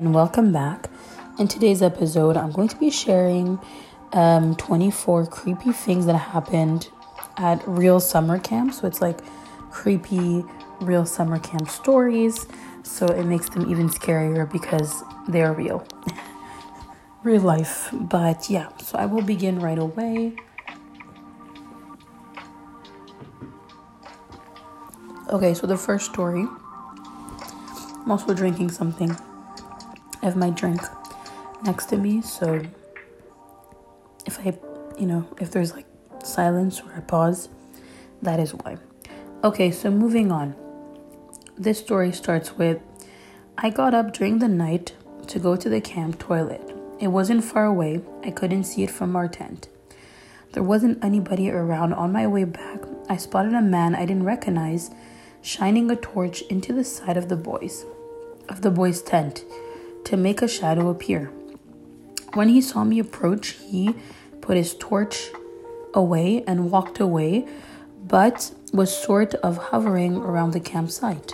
[0.00, 0.88] and welcome back.
[1.38, 3.58] In today's episode, I'm going to be sharing
[4.14, 6.88] um, 24 creepy things that happened
[7.36, 8.72] at real summer camp.
[8.72, 9.18] So it's like
[9.70, 10.42] creepy
[10.80, 12.46] real summer camp stories.
[12.82, 15.86] So it makes them even scarier because they're real.
[17.22, 17.90] real life.
[17.92, 20.34] But yeah, so I will begin right away.
[25.28, 26.46] Okay, so the first story.
[28.02, 29.14] I'm also drinking something.
[30.22, 30.82] Have my drink
[31.64, 32.62] next to me, so
[34.26, 34.58] if I,
[34.98, 35.86] you know, if there's like
[36.22, 37.48] silence or a pause,
[38.22, 38.76] that is why.
[39.42, 40.54] Okay, so moving on.
[41.56, 42.80] This story starts with
[43.56, 44.94] I got up during the night
[45.28, 46.74] to go to the camp toilet.
[46.98, 49.68] It wasn't far away, I couldn't see it from our tent.
[50.52, 51.94] There wasn't anybody around.
[51.94, 54.90] On my way back, I spotted a man I didn't recognize
[55.42, 57.86] shining a torch into the side of the boys
[58.48, 59.44] of the boys' tent
[60.10, 61.26] to make a shadow appear.
[62.34, 63.94] When he saw me approach, he
[64.40, 65.30] put his torch
[65.94, 67.46] away and walked away,
[68.08, 71.32] but was sort of hovering around the campsite.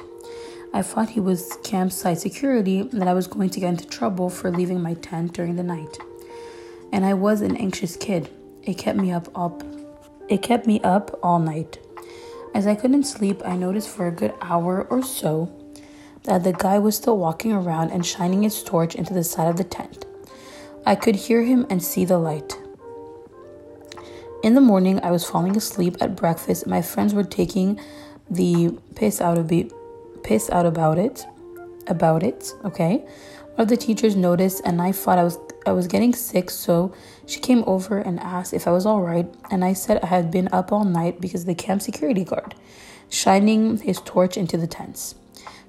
[0.75, 4.29] I thought he was campsite security and that I was going to get into trouble
[4.29, 5.97] for leaving my tent during the night.
[6.93, 8.29] And I was an anxious kid.
[8.63, 9.63] It kept me up up
[10.29, 11.79] it kept me up all night.
[12.55, 15.51] As I couldn't sleep, I noticed for a good hour or so
[16.27, 19.57] that the guy was still walking around and shining his torch into the side of
[19.57, 20.05] the tent.
[20.85, 22.59] I could hear him and see the light.
[24.43, 26.67] In the morning, I was falling asleep at breakfast.
[26.67, 27.81] My friends were taking
[28.31, 29.73] the piss out of it,
[30.23, 31.25] piss out about it,
[31.87, 32.53] about it.
[32.65, 32.99] Okay,
[33.55, 36.95] one of the teachers noticed, and I thought I was I was getting sick, so
[37.27, 39.27] she came over and asked if I was all right.
[39.51, 42.55] And I said I had been up all night because the camp security guard,
[43.09, 45.17] shining his torch into the tents.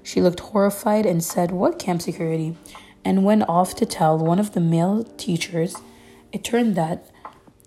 [0.08, 2.56] She looked horrified and said, What camp security?
[3.04, 5.76] and went off to tell one of the male teachers.
[6.32, 7.10] It turned that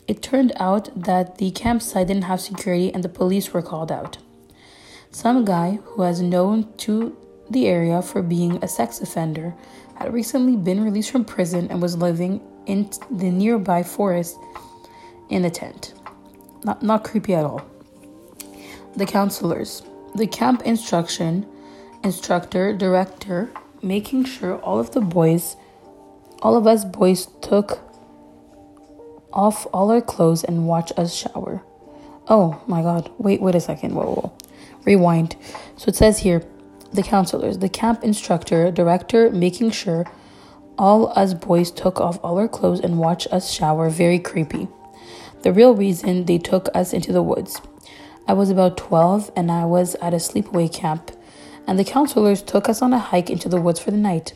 [0.08, 4.18] it turned out that the campsite didn't have security and the police were called out.
[5.12, 7.16] Some guy who has known to
[7.48, 9.54] the area for being a sex offender
[9.96, 14.36] had recently been released from prison and was living in the nearby forest
[15.30, 15.94] in a tent.
[16.64, 17.62] Not, not creepy at all.
[18.96, 19.84] The counselors.
[20.16, 21.46] The camp instruction
[22.04, 23.52] instructor, director,
[23.82, 25.56] making sure all of the boys,
[26.42, 27.80] all of us boys took
[29.34, 31.64] off all our clothes and watch us shower.
[32.28, 33.96] Oh my god, wait, wait a second.
[33.96, 34.34] Whoa, whoa.
[34.86, 35.36] Rewind.
[35.78, 36.44] So it says here
[36.94, 40.06] the counselors, the camp instructor, director, making sure
[40.78, 43.90] all us boys took off all our clothes and watched us shower.
[43.90, 44.68] Very creepy.
[45.44, 47.62] The real reason they took us into the woods.
[48.28, 51.12] I was about 12 and I was at a sleepaway camp
[51.72, 54.34] and the counselors took us on a hike into the woods for the night.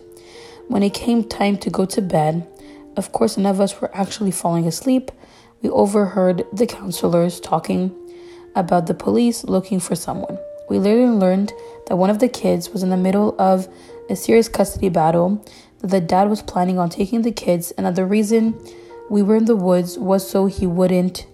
[0.69, 2.47] When it came time to go to bed,
[2.96, 5.12] of course, none of us were actually falling asleep.
[5.62, 7.94] We overheard the counselors talking
[8.56, 10.40] about the police looking for someone.
[10.69, 11.51] We later learned
[11.88, 13.68] that one of the kids was in the middle of
[14.09, 15.45] a serious custody battle,
[15.81, 18.57] that the dad was planning on taking the kids, and that the reason
[19.09, 21.28] we were in the woods was so he wouldn't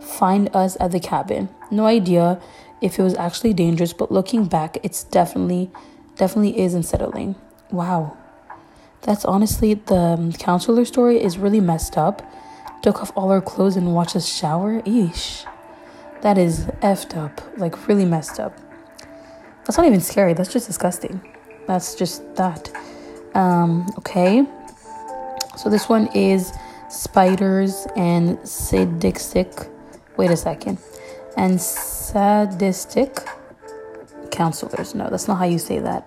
[0.00, 1.50] find us at the cabin.
[1.70, 2.40] No idea
[2.80, 5.70] if it was actually dangerous, but looking back, it's definitely,
[6.16, 7.34] definitely is unsettling.
[7.70, 8.16] Wow.
[9.02, 12.22] That's honestly the um, counselor story is really messed up.
[12.82, 14.80] Took off all our clothes and watched us shower.
[14.82, 15.46] Eesh.
[16.22, 17.40] That is effed up.
[17.58, 18.56] Like, really messed up.
[19.64, 20.34] That's not even scary.
[20.34, 21.20] That's just disgusting.
[21.66, 22.70] That's just that.
[23.34, 24.46] Um, okay.
[25.56, 26.52] So this one is
[26.88, 29.52] spiders and sid sadistic.
[30.16, 30.78] Wait a second.
[31.38, 33.16] And sadistic
[34.32, 34.92] counselors.
[34.96, 36.04] No, that's not how you say that.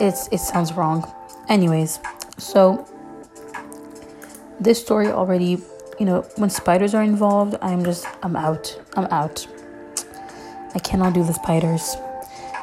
[0.00, 1.04] It's it sounds wrong.
[1.50, 2.00] Anyways,
[2.38, 2.88] so
[4.58, 5.58] this story already,
[6.00, 8.80] you know, when spiders are involved, I'm just I'm out.
[8.96, 9.46] I'm out.
[10.74, 11.96] I cannot do the spiders.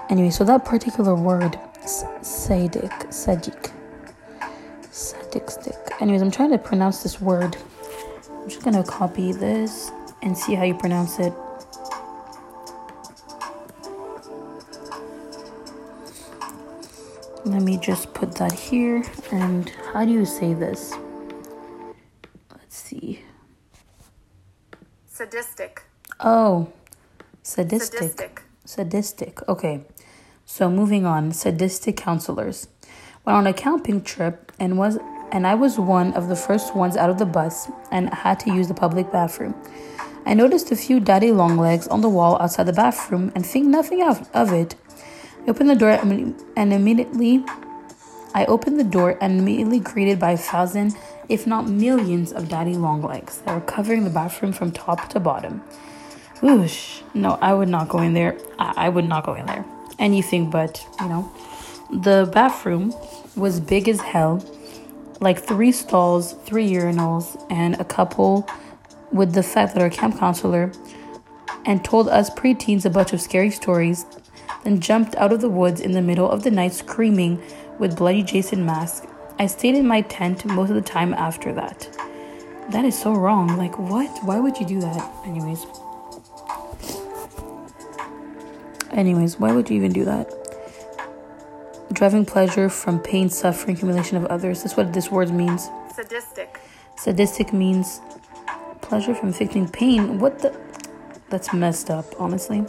[0.09, 3.71] Anyway, so that particular word, sadic, sadic,
[4.91, 5.77] sadic stick.
[6.01, 7.55] Anyways, I'm trying to pronounce this word.
[8.31, 9.91] I'm just gonna copy this
[10.23, 11.33] and see how you pronounce it.
[17.45, 19.03] Let me just put that here.
[19.31, 20.93] And how do you say this?
[22.49, 23.21] Let's see.
[25.07, 25.83] Sadistic.
[26.21, 26.71] Oh,
[27.43, 27.99] sadistic.
[27.99, 28.41] Sadistic.
[28.65, 29.49] Sadistic.
[29.49, 29.81] Okay.
[30.45, 32.67] So moving on, sadistic counselors.
[33.25, 34.97] Went on a camping trip and was
[35.31, 38.53] and I was one of the first ones out of the bus and had to
[38.53, 39.55] use the public bathroom.
[40.25, 43.67] I noticed a few daddy long legs on the wall outside the bathroom and think
[43.67, 44.75] nothing of, it.
[45.45, 45.89] I opened the door
[46.55, 47.43] and immediately
[48.35, 50.97] I opened the door and immediately greeted by a thousand,
[51.29, 55.19] if not millions, of daddy long legs that were covering the bathroom from top to
[55.19, 55.61] bottom.
[56.41, 57.01] Whoosh.
[57.13, 58.37] No, I would not go in there.
[58.57, 59.63] I, I would not go in there.
[59.99, 61.31] Anything but, you know.
[61.91, 62.93] The bathroom
[63.35, 64.43] was big as hell,
[65.19, 68.49] like three stalls, three urinals, and a couple
[69.13, 70.71] with the fact that our camp counselor
[71.65, 74.05] and told us preteens a bunch of scary stories,
[74.63, 77.41] then jumped out of the woods in the middle of the night screaming
[77.79, 79.05] with bloody Jason mask.
[79.39, 81.97] I stayed in my tent most of the time after that.
[82.71, 83.57] That is so wrong.
[83.57, 84.09] Like, what?
[84.23, 85.11] Why would you do that?
[85.25, 85.65] Anyways.
[88.91, 90.31] Anyways, why would you even do that?
[91.91, 94.63] Driving pleasure from pain, suffering, humiliation of others.
[94.63, 95.69] That's what this word means.
[95.93, 96.59] Sadistic.
[96.95, 98.01] Sadistic means
[98.83, 100.19] pleasure from inflicting pain.
[100.19, 100.55] What the?
[101.29, 102.63] That's messed up, honestly.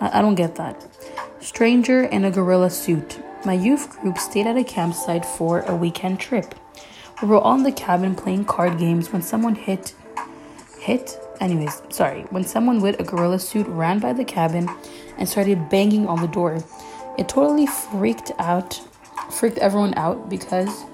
[0.00, 0.84] I, I don't get that.
[1.40, 3.20] Stranger in a gorilla suit.
[3.44, 6.54] My youth group stayed at a campsite for a weekend trip.
[7.22, 9.94] We were all in the cabin playing card games when someone hit.
[10.80, 11.18] Hit?
[11.40, 12.22] Anyways, sorry.
[12.30, 14.68] When someone with a gorilla suit ran by the cabin
[15.18, 16.62] and started banging on the door.
[17.18, 18.80] It totally freaked out,
[19.30, 20.84] freaked everyone out because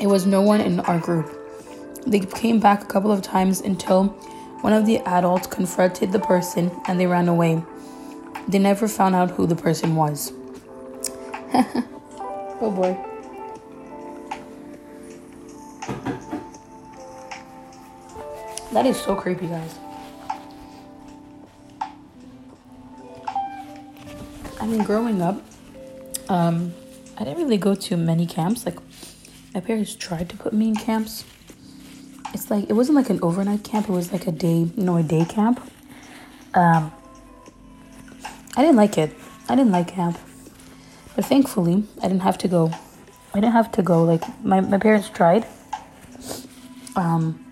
[0.00, 1.32] it was no one in our group.
[2.06, 4.08] They came back a couple of times until
[4.60, 7.62] one of the adults confronted the person and they ran away.
[8.48, 10.32] They never found out who the person was.
[12.60, 12.96] oh boy.
[18.72, 19.78] That is so creepy, guys.
[24.60, 25.40] I mean, growing up,
[26.28, 26.74] um,
[27.16, 28.66] I didn't really go to many camps.
[28.66, 28.78] Like,
[29.54, 31.24] my parents tried to put me in camps.
[32.34, 33.88] It's like it wasn't like an overnight camp.
[33.88, 35.60] It was like a day, you know, a day camp.
[36.54, 36.92] Um,
[38.56, 39.12] I didn't like it.
[39.48, 40.18] I didn't like camp,
[41.14, 42.72] but thankfully, I didn't have to go.
[43.32, 44.02] I didn't have to go.
[44.04, 45.46] Like my my parents tried.
[46.96, 47.44] Um,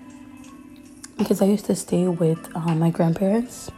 [1.18, 3.70] because I used to stay with uh, my grandparents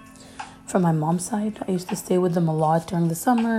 [0.66, 1.58] from my mom's side.
[1.66, 3.58] I used to stay with them a lot during the summer.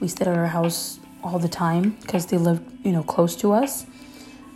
[0.00, 3.52] We stayed at our house all the time because they lived, you know, close to
[3.52, 3.86] us.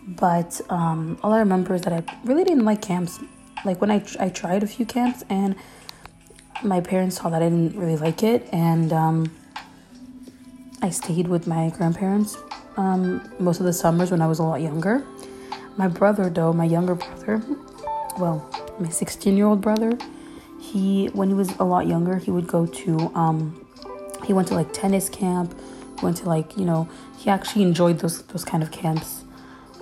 [0.07, 3.19] But um, all I remember is that I really didn't like camps.
[3.65, 5.57] Like when I, I tried a few camps and
[6.63, 9.31] my parents saw that I didn't really like it, and um,
[10.81, 12.39] I stayed with my grandparents
[12.77, 15.05] um, most of the summers when I was a lot younger.
[15.77, 17.43] My brother, though, my younger brother,
[18.19, 18.49] well,
[18.79, 19.99] my 16 year old brother,
[20.67, 23.65] he when he was a lot younger he would go to um
[24.27, 25.55] he went to like tennis camp
[26.03, 26.89] went to like you know
[27.19, 29.25] he actually enjoyed those those kind of camps.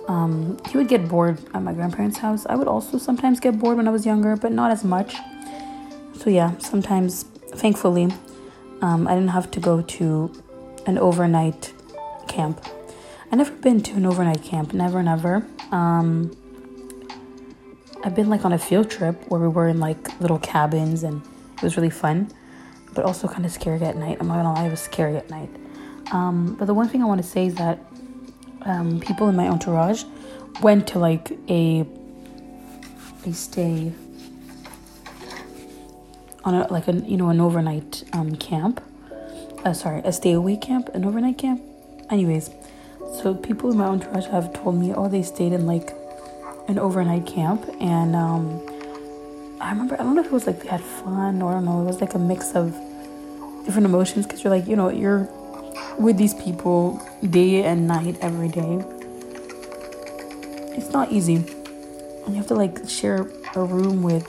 [0.07, 2.45] Um he would get bored at my grandparents house.
[2.47, 5.15] I would also sometimes get bored when i was younger but not as much.
[6.19, 7.23] So yeah sometimes
[7.63, 8.07] thankfully
[8.81, 10.31] um, i didn't have to go to
[10.85, 11.73] an overnight
[12.27, 12.63] camp.
[13.31, 14.73] I never been to an overnight camp.
[14.73, 15.45] Never never.
[15.71, 16.35] Um
[18.05, 21.23] I've been like on a field trip where we were in like little cabins and
[21.57, 22.31] it was really fun,
[22.93, 24.17] but also kind of scary at night.
[24.19, 25.49] I'm not gonna lie, it was scary at night.
[26.11, 27.79] Um, but the one thing I want to say is that
[28.61, 30.03] um, people in my entourage
[30.61, 31.85] went to like a
[33.25, 33.91] a stay
[36.43, 38.81] on a like a you know an overnight um, camp.
[39.63, 41.61] Uh, sorry, a stay away camp, an overnight camp.
[42.11, 42.51] Anyways,
[43.21, 45.91] so people in my entourage have told me, oh, they stayed in like
[46.67, 48.61] an overnight camp and um,
[49.61, 51.65] I remember I don't know if it was like they had fun or I don't
[51.65, 52.71] know it was like a mix of
[53.65, 55.29] different emotions because you're like you know you're
[55.97, 58.83] with these people day and night every day.
[60.77, 61.43] It's not easy.
[62.27, 64.27] You have to like share a room with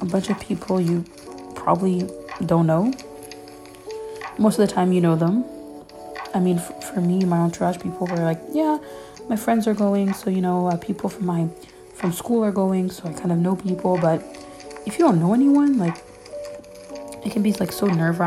[0.00, 1.04] a bunch of people you
[1.54, 2.08] probably
[2.46, 2.92] don't know.
[4.38, 5.44] Most of the time you know them.
[6.34, 8.78] I mean for, for me my entourage people were like yeah
[9.28, 11.48] my friends are going, so you know, uh, people from my
[11.94, 13.98] from school are going, so I kind of know people.
[13.98, 14.22] But
[14.86, 15.96] if you don't know anyone, like
[17.24, 18.20] it can be like so nerve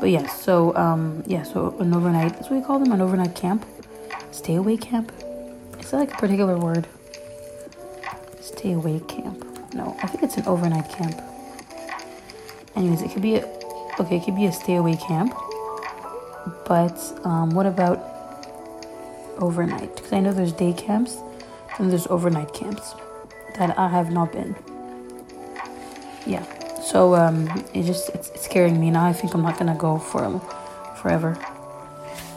[0.00, 2.34] But yeah, so um, yeah, so an overnight.
[2.34, 3.64] That's what we call them, an overnight camp,
[4.30, 5.12] stay away camp.
[5.78, 6.86] Is that like a particular word?
[8.40, 9.44] Stay away camp.
[9.74, 11.20] No, I think it's an overnight camp.
[12.76, 13.46] Anyways, it could be a
[14.00, 14.16] okay.
[14.16, 15.34] It could be a stay away camp.
[16.66, 18.14] But um, what about
[19.38, 21.18] overnight because I know there's day camps
[21.78, 22.94] and there's overnight camps
[23.56, 24.54] that I have not been.
[26.26, 26.44] Yeah,
[26.84, 29.06] so um, it just it's, it's scaring me now.
[29.06, 30.38] I think I'm not gonna go for
[31.00, 31.36] forever.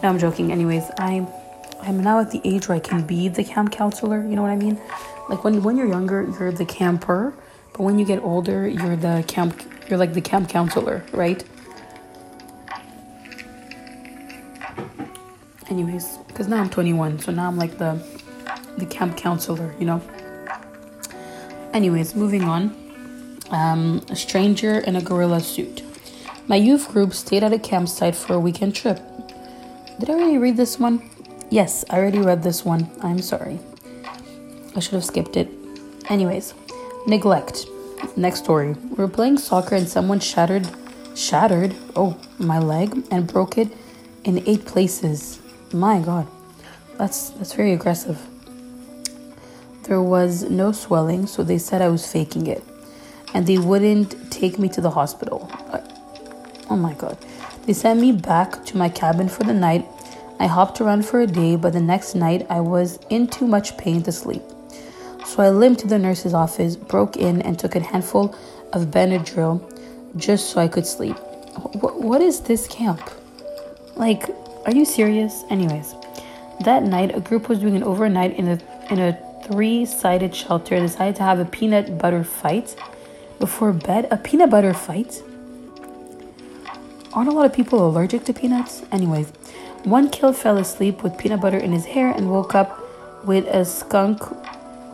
[0.02, 0.52] No, I'm joking.
[0.52, 1.28] Anyways, I'm
[1.82, 4.22] I'm now at the age where I can be the camp counselor.
[4.22, 4.80] You know what I mean?
[5.30, 7.34] Like when when you're younger, you're the camper,
[7.74, 9.62] but when you get older, you're the camp.
[9.90, 11.44] You're like the camp counselor, right?
[15.70, 18.02] Anyways, because now I'm 21, so now I'm like the
[18.78, 20.02] the camp counselor, you know.
[21.74, 22.87] Anyways, moving on.
[23.50, 25.84] Um, a stranger in a gorilla suit.
[26.48, 29.00] My youth group stayed at a campsite for a weekend trip.
[30.00, 31.02] Did I already read this one?
[31.50, 32.90] Yes, I already read this one.
[33.02, 33.60] I'm sorry.
[34.76, 35.50] I should have skipped it.
[36.10, 36.54] Anyways,
[37.06, 37.66] neglect.
[38.16, 38.74] Next story.
[38.74, 40.68] We were playing soccer and someone shattered
[41.18, 43.70] shattered oh my leg and broke it
[44.24, 45.40] in eight places.
[45.74, 46.28] My god.
[46.98, 48.20] That's that's very aggressive.
[49.84, 52.64] There was no swelling, so they said I was faking it.
[53.34, 55.50] And they wouldn't take me to the hospital.
[55.72, 55.82] Uh,
[56.70, 57.18] oh my god.
[57.66, 59.86] They sent me back to my cabin for the night.
[60.40, 63.78] I hopped around for a day, but the next night I was in too much
[63.78, 64.44] pain to sleep.
[65.26, 68.36] So I limped to the nurse's office, broke in, and took a handful
[68.72, 69.62] of Benadryl
[70.16, 71.18] just so I could sleep.
[71.74, 73.02] W- what is this camp?
[73.96, 74.30] Like,
[74.66, 75.44] are you serious?
[75.50, 75.96] Anyways,
[76.64, 80.80] that night a group was doing an overnight in a in a three-sided shelter.
[80.80, 82.76] Decided to have a peanut butter fight
[83.40, 84.08] before bed.
[84.12, 85.22] A peanut butter fight?
[87.14, 88.84] Aren't a lot of people allergic to peanuts?
[88.92, 89.32] Anyways,
[89.84, 92.84] one kid fell asleep with peanut butter in his hair and woke up
[93.26, 94.22] with a skunk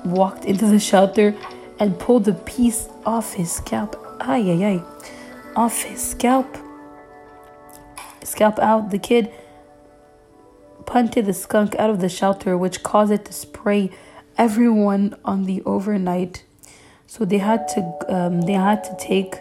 [0.06, 1.36] walked into the shelter
[1.80, 3.96] and pulled a piece off his scalp.
[4.20, 4.84] Ay, ay, ay.
[5.56, 6.58] Off his scalp.
[8.24, 8.92] Scalp out.
[8.92, 9.32] The kid
[10.86, 13.92] punted the skunk out of the shelter, which caused it to spray
[14.38, 16.44] everyone on the overnight.
[17.14, 19.36] So they had to um, they had to take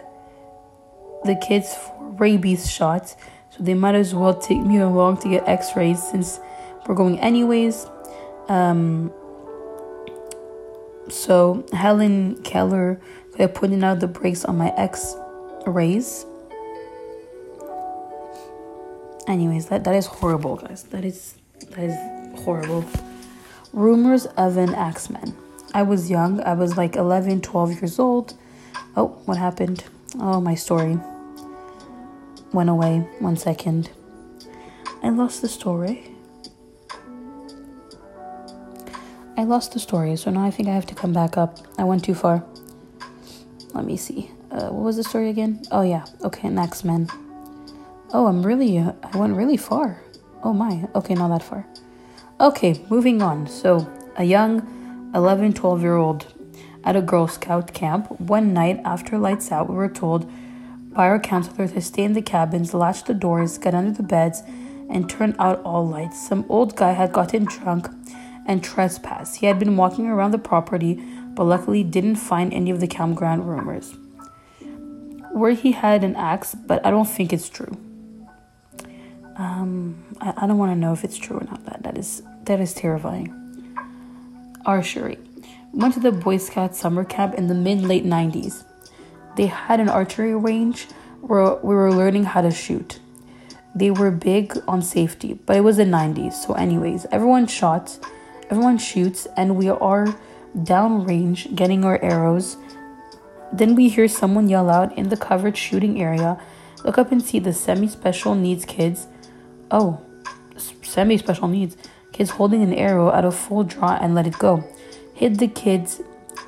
[1.23, 3.15] the kids for rabies shots.
[3.49, 6.39] So they might as well take me along to get X-rays since
[6.85, 7.87] we're going anyways.
[8.47, 9.11] Um,
[11.09, 13.01] so Helen Keller
[13.31, 16.27] started putting out the breaks on my X-rays.
[19.27, 20.83] Anyways, that, that is horrible, guys.
[20.83, 21.37] That is
[21.71, 22.85] that is horrible.
[23.71, 25.42] Rumors of an Axeman.
[25.73, 26.41] I was young.
[26.41, 28.35] I was like 11, 12 years old.
[28.95, 29.83] Oh, what happened?
[30.19, 30.99] Oh, my story
[32.53, 32.99] went away.
[33.19, 33.89] One second.
[35.01, 36.11] I lost the story.
[39.35, 41.57] I lost the story, so now I think I have to come back up.
[41.77, 42.45] I went too far.
[43.73, 44.29] Let me see.
[44.51, 45.63] Uh, what was the story again?
[45.71, 46.05] Oh, yeah.
[46.21, 47.09] Okay, next man.
[48.13, 49.99] Oh, I'm really, I went really far.
[50.43, 50.87] Oh my.
[50.93, 51.65] Okay, not that far.
[52.39, 53.47] Okay, moving on.
[53.47, 54.61] So, a young
[55.13, 56.25] 11, 12 year old
[56.83, 58.19] at a Girl Scout camp.
[58.19, 60.29] One night after lights out, we were told
[60.93, 64.43] by our counselor to stay in the cabins, latch the doors, get under the beds,
[64.89, 66.27] and turn out all lights.
[66.27, 67.87] Some old guy had gotten drunk
[68.45, 69.37] and trespassed.
[69.37, 70.95] He had been walking around the property,
[71.35, 73.95] but luckily didn't find any of the campground rumors.
[75.31, 77.75] Where he had an axe, but I don't think it's true.
[79.35, 81.65] Um, I, I don't want to know if it's true or not.
[81.65, 83.42] That that is that is terrifying.
[84.65, 85.17] Archery.
[85.73, 88.63] Went to the Boy Scout summer camp in the mid late nineties.
[89.35, 90.87] They had an archery range
[91.21, 92.99] where we were learning how to shoot.
[93.75, 96.33] They were big on safety, but it was the 90s.
[96.33, 97.97] So, anyways, everyone shot,
[98.51, 100.15] everyone shoots, and we are
[100.55, 102.57] downrange getting our arrows.
[103.51, 106.39] Then we hear someone yell out in the covered shooting area.
[106.85, 109.07] Look up and see the semi special needs kids.
[109.71, 109.99] Oh,
[110.83, 111.75] semi special needs
[112.13, 114.63] kids holding an arrow at a full draw and let it go.
[115.13, 116.01] Hit the kids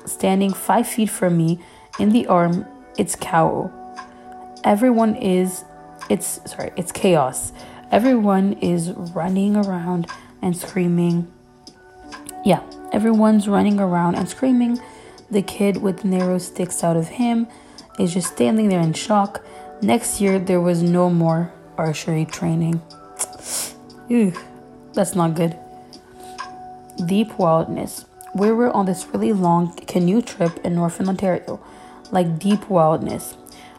[0.06, 1.58] standing five feet from me
[1.98, 2.64] in the arm.
[2.96, 3.70] It's cow.
[4.64, 5.64] Everyone is,
[6.08, 7.52] it's sorry, it's chaos.
[7.90, 10.06] Everyone is running around
[10.42, 11.30] and screaming.
[12.44, 14.80] Yeah, everyone's running around and screaming.
[15.30, 17.48] The kid with the arrow sticks out of him
[17.98, 19.44] is just standing there in shock.
[19.82, 22.80] Next year, there was no more archery training.
[24.08, 24.32] Ew,
[24.96, 25.56] that's not good.
[27.06, 28.06] Deep wildness.
[28.34, 31.60] We were on this really long canoe trip in Northern Ontario,
[32.10, 33.36] like deep wildness.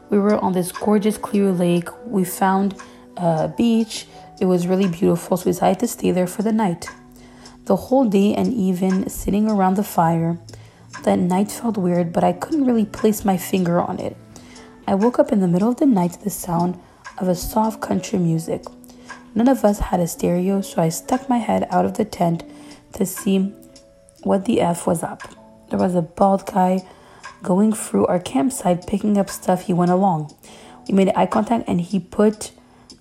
[0.10, 1.90] We were on this gorgeous clear lake.
[2.06, 2.76] We found
[3.18, 4.08] a beach.
[4.40, 6.88] It was really beautiful, so we decided to stay there for the night.
[7.66, 10.38] The whole day and even sitting around the fire,
[11.04, 14.16] that night felt weird, but I couldn't really place my finger on it.
[14.88, 16.80] I woke up in the middle of the night to the sound
[17.18, 18.64] of a soft country music.
[19.38, 22.44] None of us had a stereo, so I stuck my head out of the tent
[22.94, 23.54] to see
[24.24, 25.22] what the F was up.
[25.70, 26.84] There was a bald guy
[27.44, 30.36] going through our campsite picking up stuff he went along.
[30.88, 32.50] We made eye contact and he put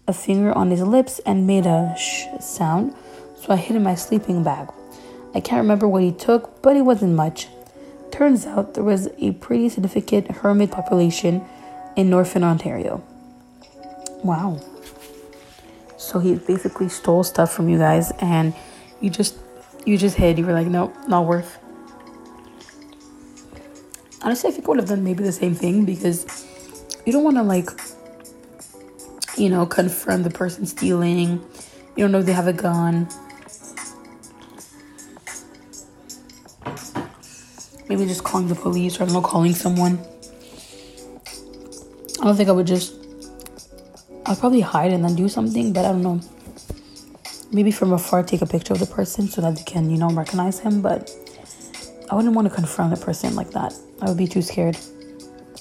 [0.06, 2.94] a finger on his lips and made a shh sound,
[3.40, 4.68] so I hid in my sleeping bag.
[5.34, 7.48] I can't remember what he took, but it wasn't much.
[8.10, 11.42] Turns out there was a pretty significant hermit population
[11.96, 13.02] in Northern Ontario.
[14.22, 14.60] Wow.
[16.06, 18.54] So he basically stole stuff from you guys and
[19.00, 19.36] you just
[19.84, 20.38] you just hid.
[20.38, 21.58] You were like, nope, not worth.
[24.22, 26.46] Honestly, I think I would have done maybe the same thing because
[27.04, 27.70] you don't want to like
[29.36, 31.44] you know confront the person stealing.
[31.96, 33.08] You don't know if they have a gun.
[37.88, 39.98] Maybe just calling the police or I don't know, calling someone.
[42.20, 43.05] I don't think I would just
[44.28, 46.21] I'll probably hide and then do something, but I don't know.
[47.52, 50.11] Maybe from afar take a picture of the person so that they can, you know,
[50.11, 51.14] recognize him, but
[52.11, 53.73] I wouldn't want to confront a person like that.
[54.02, 54.76] I would be too scared,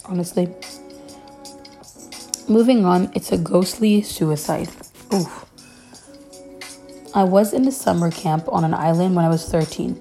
[0.05, 0.49] honestly.
[2.49, 4.69] Moving on, it's a ghostly suicide.
[5.13, 5.45] Oof.
[7.13, 9.99] I was in a summer camp on an island when I was 13.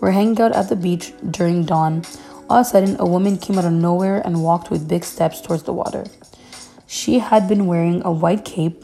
[0.00, 2.04] We're hanging out at the beach during dawn.
[2.48, 5.42] All of a sudden, a woman came out of nowhere and walked with big steps
[5.42, 6.04] towards the water.
[6.90, 8.82] She had been wearing a white cape,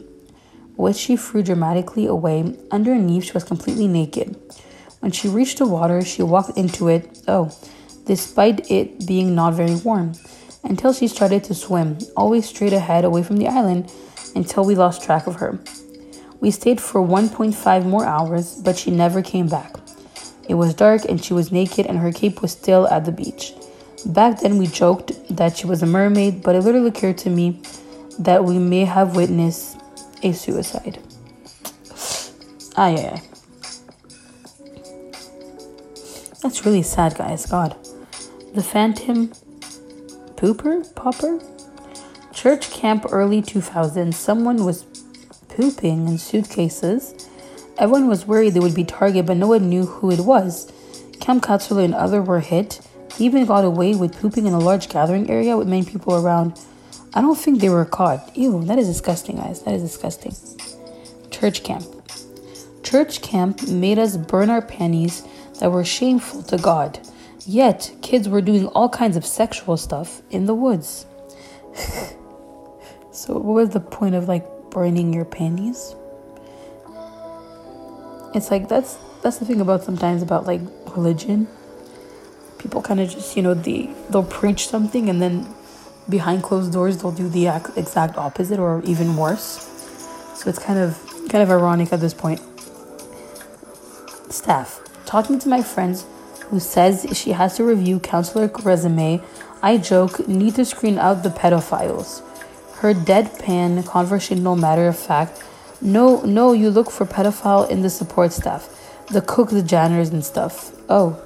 [0.75, 2.55] which she threw dramatically away.
[2.69, 4.35] Underneath, she was completely naked.
[4.99, 7.51] When she reached the water, she walked into it, oh,
[8.05, 10.13] despite it being not very warm,
[10.63, 13.91] until she started to swim, always straight ahead away from the island
[14.35, 15.57] until we lost track of her.
[16.39, 19.77] We stayed for 1.5 more hours, but she never came back.
[20.47, 23.53] It was dark and she was naked and her cape was still at the beach.
[24.05, 27.63] Back then, we joked that she was a mermaid, but it literally occurred to me
[28.19, 29.77] that we may have witnessed
[30.23, 30.99] a suicide.
[32.77, 33.19] Ah, yeah.
[36.41, 37.45] That's really sad, guys.
[37.45, 37.75] God.
[38.53, 39.29] The Phantom
[40.35, 40.93] Pooper?
[40.95, 41.39] Popper?
[42.33, 44.13] Church camp early 2000s.
[44.13, 44.83] Someone was
[45.49, 47.29] pooping in suitcases.
[47.77, 50.71] Everyone was worried they would be targeted, but no one knew who it was.
[51.19, 52.79] Camp counselor and other were hit.
[53.17, 56.59] He even got away with pooping in a large gathering area with many people around.
[57.15, 58.35] I don't think they were caught.
[58.35, 59.61] Ew, that is disgusting, guys.
[59.61, 60.35] That is disgusting.
[61.31, 61.85] Church camp.
[62.83, 65.23] Church camp made us burn our panties
[65.61, 66.99] that were shameful to God.
[67.47, 71.05] Yet, kids were doing all kinds of sexual stuff in the woods.
[73.11, 75.95] so, what was the point of like burning your panties?
[78.33, 80.61] It's like that's that's the thing about sometimes about like
[80.95, 81.47] religion.
[82.57, 85.47] People kind of just you know they they'll preach something and then
[86.09, 89.71] behind closed doors they'll do the exact opposite or even worse.
[90.35, 92.41] So it's kind of kind of ironic at this point.
[94.29, 96.05] Staff talking to my friends
[96.47, 99.21] who says she has to review counselor resume
[99.61, 102.21] i joke need to screen out the pedophiles.
[102.79, 105.43] Her deadpan conversational matter of fact.
[105.81, 108.69] No no you look for pedophile in the support staff.
[109.11, 110.71] The cook the janitors and stuff.
[110.89, 111.21] Oh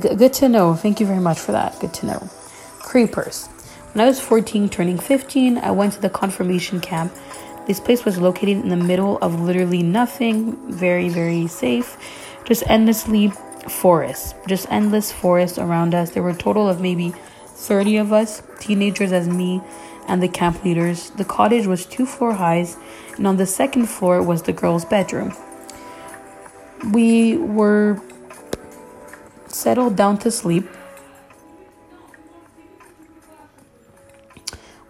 [0.00, 0.74] good to know.
[0.74, 1.78] Thank you very much for that.
[1.80, 2.30] Good to know.
[2.80, 3.48] Creepers
[3.98, 7.12] when I was 14, turning 15, I went to the confirmation camp.
[7.66, 11.96] This place was located in the middle of literally nothing, very, very safe,
[12.44, 13.32] just endlessly
[13.68, 16.10] forest, just endless forest around us.
[16.10, 17.12] There were a total of maybe
[17.46, 19.60] 30 of us, teenagers as me,
[20.06, 21.10] and the camp leaders.
[21.10, 22.76] The cottage was two floor highs,
[23.16, 25.34] and on the second floor was the girls' bedroom.
[26.92, 28.00] We were
[29.48, 30.68] settled down to sleep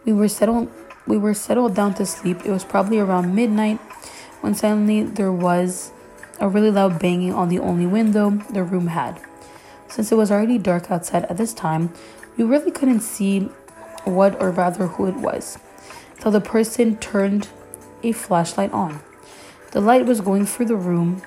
[0.09, 0.71] We were settled
[1.07, 2.47] we were settled down to sleep.
[2.47, 3.77] It was probably around midnight
[4.41, 5.93] when suddenly there was
[6.41, 9.21] a really loud banging on the only window the room had.
[9.89, 11.93] Since it was already dark outside at this time,
[12.39, 13.51] we really couldn't see
[14.05, 15.59] what or rather who it was
[16.21, 17.49] till the person turned
[18.03, 19.01] a flashlight on.
[19.73, 21.21] The light was going through the room,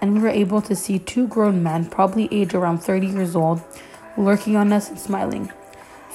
[0.00, 3.62] and we were able to see two grown men, probably aged around 30 years old,
[4.16, 5.52] lurking on us and smiling.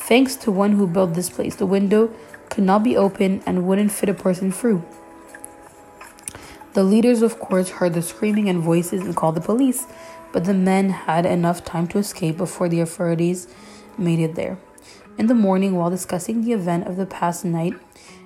[0.10, 2.12] Thanks to one who built this place, the window
[2.50, 4.84] could not be opened and wouldn't fit a person through.
[6.74, 9.86] The leaders, of course, heard the screaming and voices and called the police,
[10.32, 13.48] but the men had enough time to escape before the authorities
[14.00, 14.58] made it there.
[15.20, 17.76] In the morning, while discussing the event of the past night,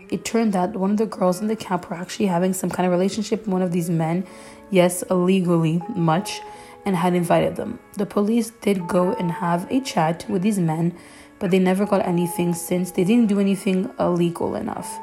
[0.10, 2.86] it turned out one of the girls in the camp were actually having some kind
[2.88, 4.26] of relationship with one of these men,
[4.70, 6.40] yes, illegally much,
[6.86, 7.80] and had invited them.
[7.98, 10.96] The police did go and have a chat with these men
[11.44, 14.98] but they never got anything since they didn't do anything illegal enough.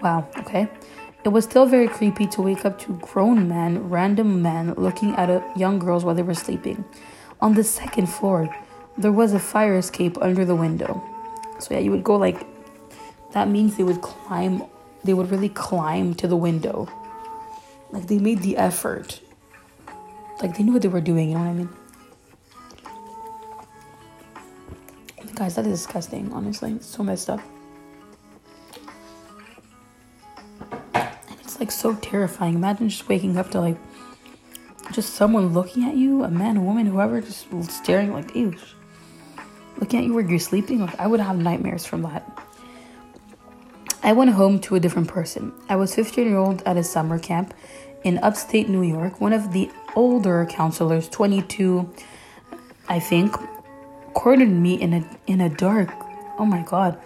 [0.00, 0.68] Wow, okay.
[1.24, 5.28] It was still very creepy to wake up to grown men, random men, looking at
[5.28, 6.84] a, young girls while they were sleeping.
[7.40, 8.48] On the second floor,
[8.96, 11.02] there was a fire escape under the window.
[11.58, 12.46] So yeah, you would go like
[13.32, 14.62] that means they would climb
[15.02, 16.86] they would really climb to the window.
[17.90, 19.20] Like they made the effort.
[20.40, 21.79] Like they knew what they were doing, you know what I mean?
[25.34, 26.72] Guys, that is disgusting, honestly.
[26.72, 27.40] It's so messed up.
[30.94, 32.54] And it's like so terrifying.
[32.54, 33.76] Imagine just waking up to like
[34.92, 38.54] just someone looking at you, a man, a woman, whoever, just staring like, ew,
[39.78, 40.80] looking at you where you're sleeping.
[40.80, 42.26] Like, I would have nightmares from that.
[44.02, 45.52] I went home to a different person.
[45.68, 47.54] I was 15 year old at a summer camp
[48.02, 49.20] in upstate New York.
[49.20, 51.92] One of the older counselors, 22,
[52.88, 53.36] I think,
[54.14, 55.90] cornered me in a in a dark,
[56.38, 56.98] oh my god,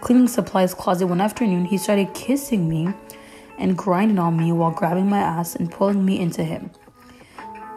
[0.00, 1.64] cleaning supplies closet one afternoon.
[1.64, 2.92] He started kissing me
[3.58, 6.70] and grinding on me while grabbing my ass and pulling me into him.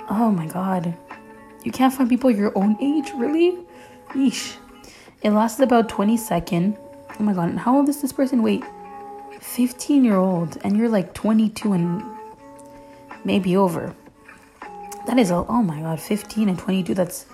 [0.10, 0.96] Oh my god.
[1.63, 3.58] You can't find people your own age, really?
[4.10, 4.58] Yeesh.
[5.22, 6.78] It lasted about 20 seconds.
[7.19, 8.43] Oh my god, how old is this person?
[8.43, 8.63] Wait,
[9.39, 12.04] 15 year old, and you're like 22 and
[13.24, 13.96] maybe over.
[15.08, 17.26] That is, a, oh my god, 15 and 22, that's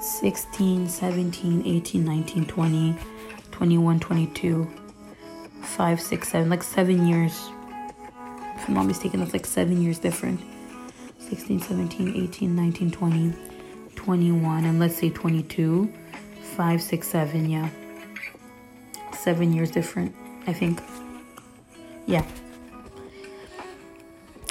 [0.00, 2.96] 16, 17, 18, 19, 20,
[3.50, 4.70] 21, 22,
[5.62, 7.50] 5, 6, 7, like 7 years.
[8.56, 10.40] If I'm not mistaken, that's like 7 years different.
[11.18, 13.34] 16, 17, 18, 19, 20,
[13.94, 15.92] 21, and let's say 22,
[16.56, 17.68] 5, 6, 7, yeah.
[19.12, 20.14] 7 years different,
[20.46, 20.82] I think.
[22.06, 22.24] Yeah.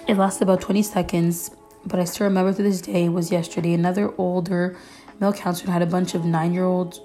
[0.07, 1.51] It lasted about 20 seconds,
[1.85, 3.73] but I still remember to this day, it was yesterday.
[3.73, 4.77] Another older
[5.19, 7.01] male counselor had a bunch of nine year olds,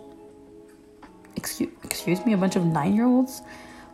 [1.36, 3.42] excuse, excuse me, a bunch of nine year olds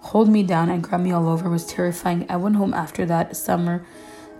[0.04, 1.46] hold me down and grab me all over.
[1.46, 2.26] It was terrifying.
[2.28, 3.84] I went home after that summer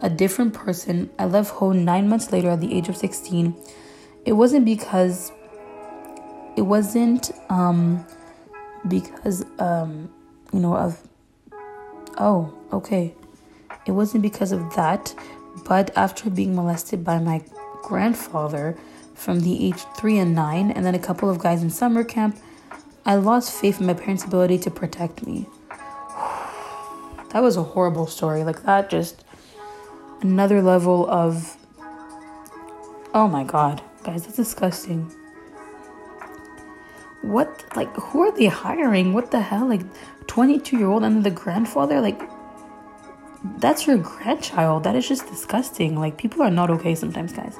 [0.03, 1.11] a different person.
[1.19, 3.57] I left home nine months later at the age of 16.
[4.27, 5.33] It wasn't because,
[6.57, 8.05] it wasn't um,
[8.87, 10.11] because, um,
[10.53, 11.01] you know, of,
[12.19, 13.15] oh, okay.
[13.87, 15.15] It wasn't because of that,
[15.65, 17.43] but after being molested by my
[17.83, 18.77] grandfather
[19.15, 22.39] from the age three and nine, and then a couple of guys in summer camp,
[23.07, 25.47] I lost faith in my parents' ability to protect me.
[27.31, 28.45] That was a horrible story.
[28.45, 29.25] Like, that just
[30.25, 31.57] another level of
[33.13, 35.11] oh my god guys that's disgusting.
[37.23, 39.13] What like who are they hiring?
[39.13, 39.67] What the hell?
[39.67, 39.83] Like
[40.27, 42.01] 22 year old and the grandfather?
[42.01, 42.21] Like
[43.59, 44.85] that's your grandchild.
[44.85, 45.99] That is just disgusting.
[45.99, 47.57] Like people are not okay sometimes guys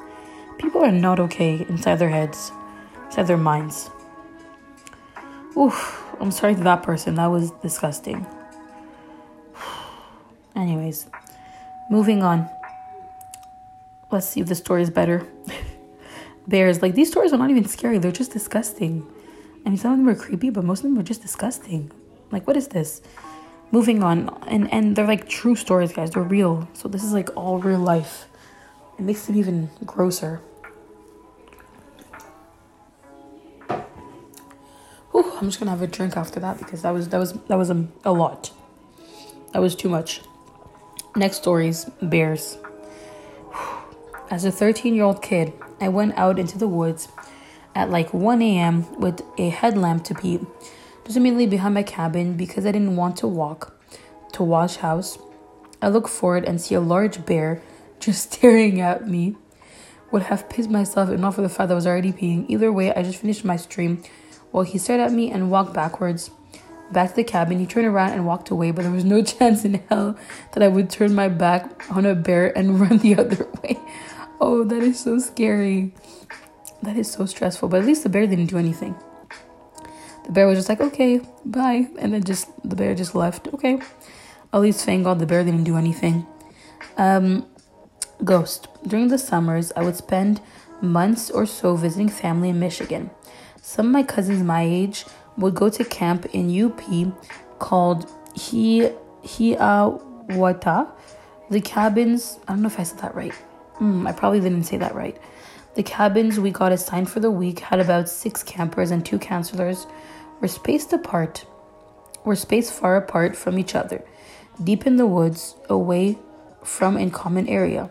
[0.57, 2.51] people are not okay inside their heads
[3.05, 3.89] inside their minds
[5.57, 8.25] Oof, i'm sorry to that person that was disgusting
[10.55, 11.07] anyways
[11.89, 12.49] moving on
[14.15, 15.27] let's see if the story is better.
[16.47, 19.05] Bears, like these stories are not even scary, they're just disgusting.
[19.65, 21.91] I mean, some of them are creepy, but most of them are just disgusting.
[22.31, 23.01] Like, what is this?
[23.71, 26.11] Moving on, and and they're like true stories, guys.
[26.11, 26.67] They're real.
[26.73, 28.27] So this is like all real life.
[28.97, 30.41] It makes it even grosser.
[35.11, 37.57] Whew, I'm just gonna have a drink after that because that was that was that
[37.57, 38.51] was a, a lot.
[39.53, 40.21] That was too much.
[41.15, 42.57] Next stories, bears.
[44.29, 47.07] As a 13 year old kid, I went out into the woods
[47.73, 48.99] at like 1 a.m.
[48.99, 50.41] with a headlamp to peep,
[51.05, 53.77] just immediately behind my cabin because I didn't want to walk
[54.33, 55.17] to Wash House.
[55.81, 57.61] I look forward and see a large bear
[58.05, 59.35] just staring at me.
[60.11, 62.45] Would have pissed myself if not for the fact that I was already peeing.
[62.47, 64.03] Either way, I just finished my stream
[64.51, 66.29] while he stared at me and walked backwards
[66.91, 67.59] back to the cabin.
[67.59, 70.17] He turned around and walked away, but there was no chance in hell
[70.53, 73.77] that I would turn my back on a bear and run the other way.
[74.39, 75.93] Oh, that is so scary.
[76.83, 77.69] That is so stressful.
[77.69, 78.95] But at least the bear didn't do anything.
[80.25, 81.87] The bear was just like, okay, bye.
[81.99, 83.47] And then just the bear just left.
[83.53, 83.79] Okay.
[84.53, 86.25] At least thank God the bear didn't do anything.
[86.97, 87.45] Um,
[88.23, 88.67] ghost.
[88.87, 90.41] During the summers, I would spend
[90.81, 93.09] months or so visiting family in Michigan.
[93.61, 95.05] Some of my cousins my age
[95.37, 96.81] would go to camp in UP
[97.59, 100.91] called Hi Hiawatha.
[101.49, 103.33] The cabins, I don't know if I said that right.
[103.79, 105.17] Mm, I probably didn't say that right.
[105.75, 109.85] The cabins we got assigned for the week had about six campers and two counselors.
[110.41, 111.45] Were spaced apart,
[112.23, 114.03] were spaced far apart from each other,
[114.63, 116.17] deep in the woods, away
[116.63, 117.89] from a common area.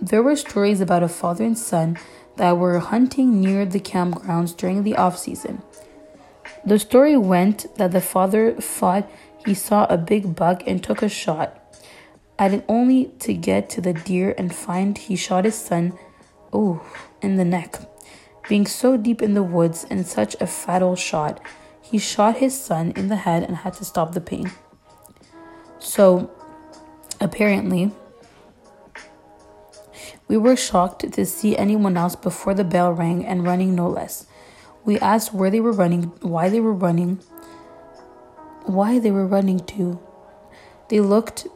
[0.00, 1.98] There were stories about a father and son
[2.36, 5.62] that were hunting near the campgrounds during the off season.
[6.64, 9.10] The story went that the father thought
[9.44, 11.60] he saw a big buck and took a shot
[12.40, 15.92] added only to get to the deer and find he shot his son,
[16.54, 16.82] oh,
[17.20, 17.76] in the neck.
[18.48, 21.38] Being so deep in the woods and such a fatal shot,
[21.82, 24.50] he shot his son in the head and had to stop the pain.
[25.78, 26.30] So,
[27.20, 27.92] apparently,
[30.30, 34.26] we were shocked to see anyone else before the bell rang and running no less.
[34.84, 37.18] We asked where they were running, why they were running,
[38.64, 39.98] why they were running to.
[40.88, 41.48] They looked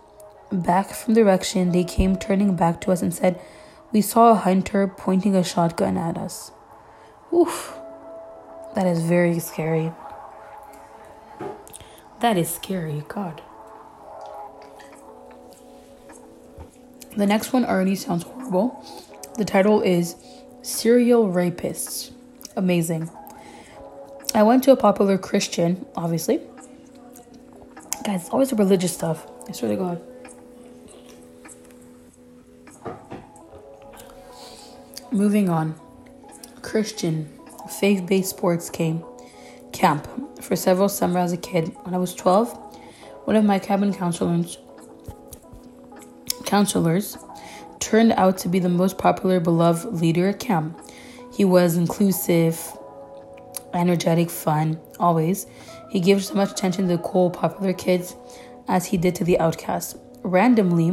[0.50, 3.40] back from the direction they came, turning back to us, and said,
[3.92, 6.50] We saw a hunter pointing a shotgun at us.
[7.32, 7.78] Oof.
[8.74, 9.92] That is very scary.
[12.18, 13.04] That is scary.
[13.06, 13.40] God.
[17.16, 18.84] The next one already sounds horrible.
[19.36, 20.16] The title is
[20.62, 22.10] Serial Rapists.
[22.56, 23.08] Amazing.
[24.34, 26.40] I went to a popular Christian, obviously.
[28.02, 29.26] Guys, it's always the religious stuff.
[29.48, 30.02] I swear to God.
[35.12, 35.76] Moving on.
[36.62, 37.28] Christian
[37.70, 39.04] faith based sports came
[39.72, 40.08] camp
[40.42, 41.68] for several summers as a kid.
[41.82, 42.52] When I was 12,
[43.24, 44.58] one of my cabin counselors
[46.54, 47.18] counselors
[47.80, 50.78] turned out to be the most popular beloved leader at camp.
[51.36, 52.56] He was inclusive,
[53.72, 55.48] energetic, fun, always.
[55.90, 58.14] He gave so much attention to the cool, popular kids
[58.68, 59.96] as he did to the outcasts.
[60.22, 60.92] Randomly,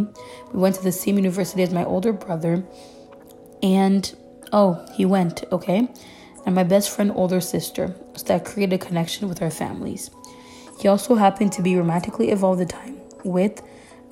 [0.52, 2.64] we went to the same university as my older brother,
[3.62, 4.16] and
[4.52, 5.88] oh, he went, okay?
[6.44, 10.10] And my best friend, older sister, so that created a connection with our families.
[10.80, 13.62] He also happened to be romantically involved at the time with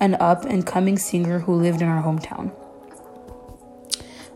[0.00, 2.52] an up and coming singer who lived in our hometown.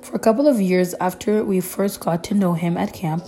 [0.03, 3.25] For a couple of years after we first got to know him at camp,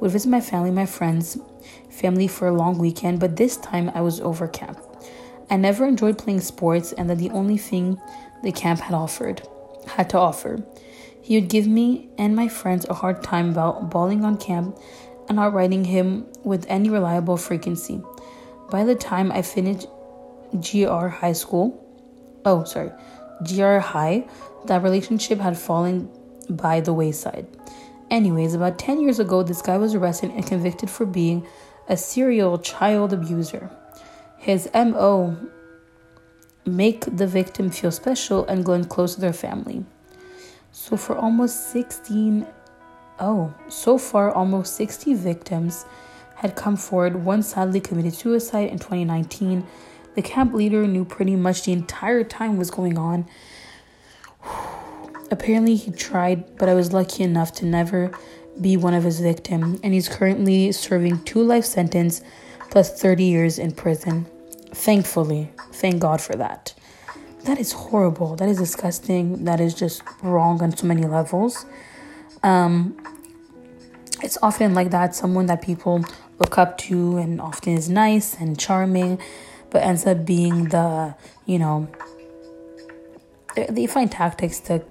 [0.00, 1.36] we'd visit my family, my friends,
[1.90, 4.80] family for a long weekend, but this time I was over camp.
[5.50, 8.00] I never enjoyed playing sports, and that the only thing
[8.42, 9.42] the camp had offered
[9.86, 10.64] had to offer.
[11.20, 14.78] He would give me and my friends a hard time about balling on camp
[15.28, 18.00] and not riding him with any reliable frequency.
[18.70, 19.86] By the time I finished
[20.60, 21.78] GR high school,
[22.44, 22.90] oh sorry,
[23.44, 24.26] GR high,
[24.66, 26.08] that relationship had fallen
[26.50, 27.46] by the wayside.
[28.10, 31.46] Anyways, about 10 years ago, this guy was arrested and convicted for being
[31.88, 33.70] a serial child abuser.
[34.36, 35.36] His MO
[36.66, 39.84] make the victim feel special and glide close to their family.
[40.72, 42.46] So for almost 16
[43.22, 45.86] oh, so far almost 60 victims
[46.36, 47.24] had come forward.
[47.24, 49.64] One sadly committed suicide in 2019.
[50.14, 53.26] The camp leader knew pretty much the entire time was going on
[55.32, 58.12] Apparently, he tried, but I was lucky enough to never
[58.60, 62.20] be one of his victims, and he's currently serving two life sentence
[62.70, 64.26] plus 30 years in prison.
[64.72, 66.74] Thankfully, thank God for that.
[67.44, 68.36] That is horrible.
[68.36, 69.44] That is disgusting.
[69.44, 71.64] That is just wrong on so many levels.
[72.42, 72.96] Um,
[74.22, 76.04] it's often like that someone that people
[76.38, 79.18] look up to and often is nice and charming,
[79.72, 81.14] but ends up being the,
[81.46, 81.88] you know,
[83.68, 84.84] they find tactics to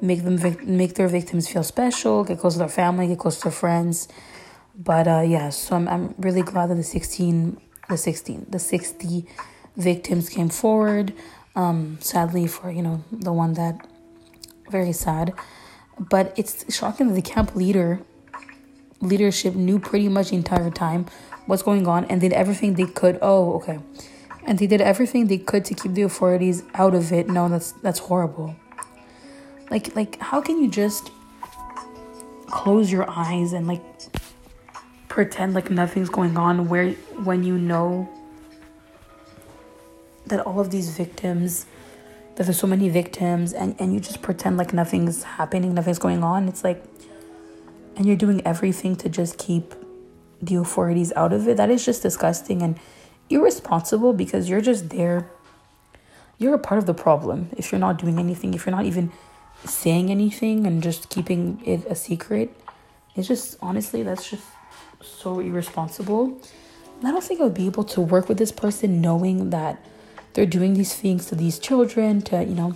[0.00, 3.36] make them vic- make their victims feel special, get close to their family, get close
[3.36, 4.08] to their friends.
[4.74, 9.26] But uh, yeah, so I'm I'm really glad that the 16, the 16, the 60
[9.76, 11.12] victims came forward.
[11.56, 13.86] Um, sadly for you know the one that
[14.70, 15.34] very sad,
[15.98, 18.00] but it's shocking that the camp leader
[19.00, 21.06] leadership knew pretty much the entire time
[21.48, 23.18] what's going on and did everything they could.
[23.22, 23.80] Oh, okay.
[24.46, 27.28] And they did everything they could to keep the authorities out of it.
[27.28, 28.54] No, that's that's horrible.
[29.70, 31.10] Like like how can you just
[32.46, 33.82] close your eyes and like
[35.08, 36.90] pretend like nothing's going on where
[37.24, 38.08] when you know
[40.26, 41.64] that all of these victims
[42.36, 46.22] that there's so many victims and, and you just pretend like nothing's happening, nothing's going
[46.22, 46.46] on.
[46.46, 46.84] It's like
[47.96, 49.74] and you're doing everything to just keep
[50.40, 51.56] the authorities out of it.
[51.56, 52.78] That is just disgusting and
[53.30, 55.30] irresponsible because you're just there.
[56.38, 59.12] You're a part of the problem if you're not doing anything, if you're not even
[59.64, 62.54] saying anything and just keeping it a secret.
[63.16, 64.44] It's just honestly that's just
[65.02, 66.40] so irresponsible.
[67.04, 69.84] I don't think I would be able to work with this person knowing that
[70.34, 72.74] they're doing these things to these children to, you know.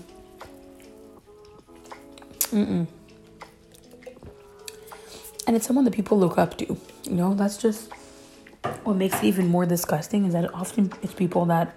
[2.51, 2.87] Mm-mm.
[5.46, 6.77] And it's someone that people look up to.
[7.05, 7.91] You know, that's just
[8.85, 11.75] what makes it even more disgusting is that often it's people that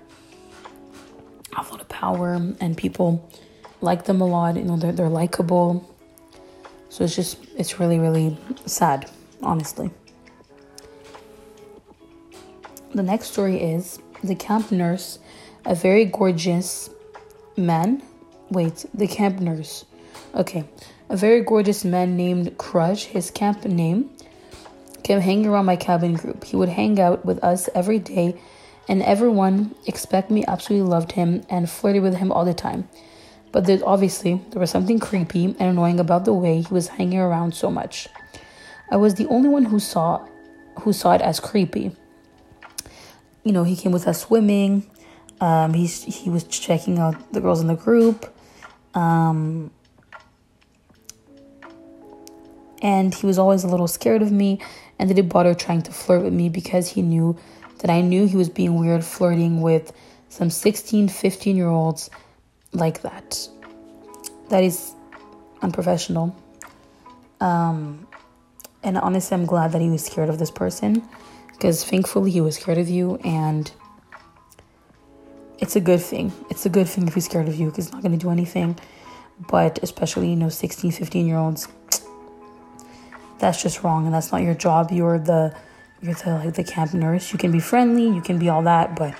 [1.54, 3.28] have a lot of power and people
[3.82, 4.56] like them a lot.
[4.56, 5.90] You know, they're they're likable.
[6.90, 9.10] So it's just it's really really sad,
[9.42, 9.90] honestly.
[12.94, 15.20] The next story is the camp nurse,
[15.66, 16.90] a very gorgeous
[17.58, 18.02] man.
[18.50, 19.86] Wait, the camp nurse.
[20.34, 20.66] Okay,
[21.10, 23.06] a very gorgeous man named Crush.
[23.06, 24.10] His camp name
[25.06, 26.44] came hanging around my cabin group.
[26.44, 28.41] He would hang out with us every day,
[28.89, 32.89] and everyone expect me absolutely loved him and flirted with him all the time.
[33.52, 37.20] But there's obviously there was something creepy and annoying about the way he was hanging
[37.20, 38.08] around so much.
[38.91, 40.28] I was the only one who saw
[40.82, 41.96] who saw it as creepy.
[43.44, 44.89] You know, he came with us swimming.
[45.39, 48.26] Um, he's he was checking out the girls in the group.
[48.96, 49.70] Um,
[52.82, 54.60] and he was always a little scared of me
[54.99, 57.38] and didn't bother trying to flirt with me because he knew
[57.79, 59.91] that I knew he was being weird flirting with
[60.29, 62.10] some 16, 15 year olds
[62.73, 63.47] like that.
[64.49, 64.93] That is
[65.62, 66.36] unprofessional.
[67.41, 68.08] Um,
[68.84, 71.08] and honestly, I'm glad that he was scared of this person
[71.51, 73.71] because thankfully he was scared of you and
[75.60, 76.31] it's a good thing.
[76.49, 78.29] It's a good thing if he's scared of you because it's not going to do
[78.29, 78.77] anything.
[79.49, 81.67] But especially, you know, 16, 15 year olds,
[83.39, 84.91] that's just wrong and that's not your job.
[84.91, 85.56] You're the
[86.02, 87.32] you're the like the camp nurse.
[87.32, 89.15] You can be friendly, you can be all that, but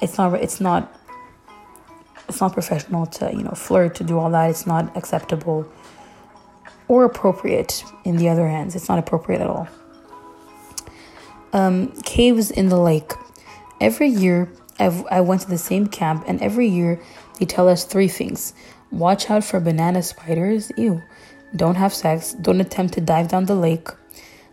[0.00, 0.94] it's not it's not
[2.28, 4.50] it's not professional to, you know, flirt, to do all that.
[4.50, 5.70] It's not acceptable
[6.86, 8.74] or appropriate in the other hands.
[8.76, 9.68] It's not appropriate at all.
[11.52, 13.12] Um, caves in the lake.
[13.80, 17.00] Every year, I've, I went to the same camp, and every year
[17.38, 18.52] they tell us three things
[18.90, 21.02] watch out for banana spiders, ew,
[21.54, 23.88] don't have sex, don't attempt to dive down the lake.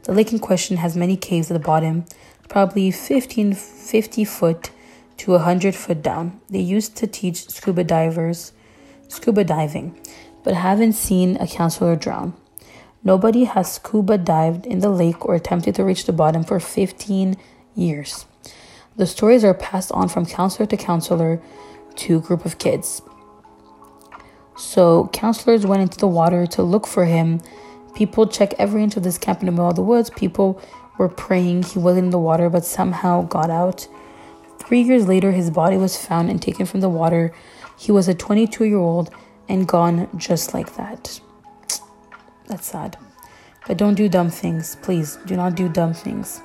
[0.04, 2.06] The lake in question has many caves at the bottom,
[2.48, 4.70] probably 15, 50 foot
[5.18, 6.40] to 100 foot down.
[6.50, 8.52] They used to teach scuba divers
[9.08, 9.98] scuba diving
[10.44, 12.34] but haven't seen a counselor drown.
[13.04, 17.36] Nobody has scuba dived in the lake or attempted to reach the bottom for 15
[17.76, 18.26] years.
[18.96, 21.42] The stories are passed on from counselor to counselor
[21.96, 23.02] to group of kids.
[24.58, 27.42] So, counselors went into the water to look for him.
[27.94, 30.10] People check every inch of this camp in the middle of the woods.
[30.10, 30.62] People
[30.98, 33.88] were praying he wasn't in the water but somehow got out.
[34.60, 37.34] Three years later, his body was found and taken from the water.
[37.78, 39.12] He was a 22 year old
[39.48, 41.20] and gone just like that.
[42.48, 42.98] That's sad.
[43.68, 44.78] But don't do dumb things.
[44.82, 46.42] Please do not do dumb things.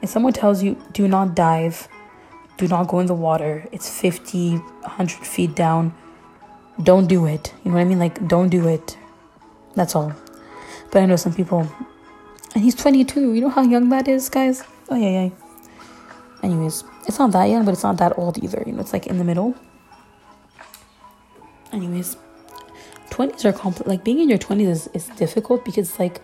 [0.00, 1.88] If someone tells you, do not dive,
[2.56, 5.94] do not go in the water, it's 50, 100 feet down,
[6.82, 7.52] don't do it.
[7.64, 7.98] You know what I mean?
[7.98, 8.96] Like, don't do it.
[9.74, 10.12] That's all.
[10.90, 11.66] But I know some people,
[12.54, 13.34] and he's 22.
[13.34, 14.62] You know how young that is, guys?
[14.88, 15.30] Oh, yeah, yeah.
[16.42, 18.62] Anyways, it's not that young, but it's not that old either.
[18.66, 19.54] You know, it's like in the middle.
[21.72, 22.16] Anyways,
[23.12, 26.20] 20s are compl- like being in your 20s is, is difficult because like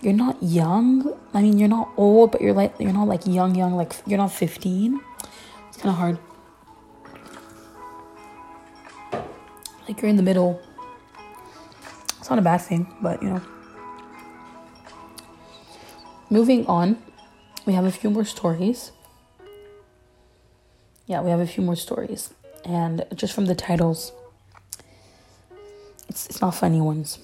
[0.00, 3.54] you're not young i mean you're not old but you're like you're not like young
[3.54, 5.00] young like you're not 15
[5.68, 6.18] it's kind of hard
[9.88, 10.60] like you're in the middle
[12.18, 13.42] it's not a bad thing but you know
[16.30, 16.96] moving on
[17.66, 18.92] we have a few more stories
[21.06, 24.12] yeah we have a few more stories and just from the titles
[26.08, 27.18] it's, it's not funny ones.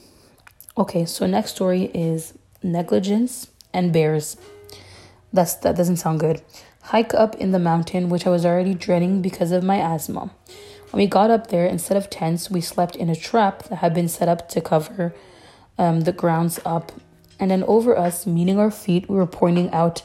[0.76, 4.36] Okay, so next story is negligence and bears.
[5.32, 6.42] That's that doesn't sound good.
[6.82, 10.30] Hike up in the mountain, which I was already dreading because of my asthma.
[10.94, 13.94] When we got up there, instead of tents, we slept in a trap that had
[13.94, 15.12] been set up to cover
[15.76, 16.92] um, the grounds up.
[17.40, 20.04] And then over us, meeting our feet, we were pointing out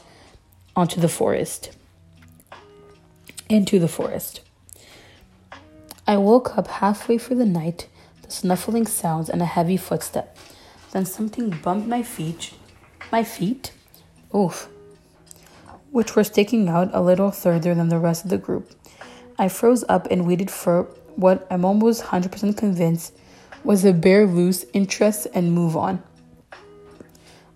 [0.74, 1.70] onto the forest.
[3.48, 4.40] Into the forest.
[6.08, 7.86] I woke up halfway through the night
[8.22, 10.36] the snuffling sounds, and a heavy footstep.
[10.90, 12.52] Then something bumped my feet,
[13.12, 13.70] my feet,
[14.34, 14.68] oof,
[15.92, 18.72] which were sticking out a little further than the rest of the group.
[19.40, 20.82] I froze up and waited for
[21.16, 23.14] what I'm almost 100% convinced
[23.64, 26.02] was a bear lose interest and move on.